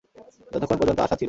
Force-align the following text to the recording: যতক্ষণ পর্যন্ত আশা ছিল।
যতক্ষণ 0.51 0.77
পর্যন্ত 0.79 0.99
আশা 0.99 1.07
ছিল। 1.07 1.19